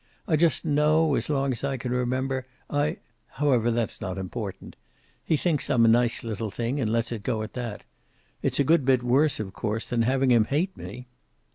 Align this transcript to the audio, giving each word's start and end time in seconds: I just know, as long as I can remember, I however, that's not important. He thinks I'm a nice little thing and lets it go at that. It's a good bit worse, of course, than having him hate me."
I 0.27 0.35
just 0.35 0.65
know, 0.65 1.13
as 1.13 1.29
long 1.29 1.51
as 1.51 1.63
I 1.63 1.77
can 1.77 1.91
remember, 1.91 2.47
I 2.71 2.97
however, 3.33 3.69
that's 3.69 4.01
not 4.01 4.17
important. 4.17 4.75
He 5.23 5.37
thinks 5.37 5.69
I'm 5.69 5.85
a 5.85 5.87
nice 5.87 6.23
little 6.23 6.49
thing 6.49 6.79
and 6.79 6.91
lets 6.91 7.11
it 7.11 7.21
go 7.21 7.43
at 7.43 7.53
that. 7.53 7.83
It's 8.41 8.59
a 8.59 8.63
good 8.63 8.83
bit 8.83 9.03
worse, 9.03 9.39
of 9.39 9.53
course, 9.53 9.85
than 9.87 10.01
having 10.01 10.31
him 10.31 10.45
hate 10.45 10.75
me." 10.75 11.05